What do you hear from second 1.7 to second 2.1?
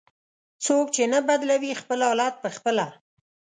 خپل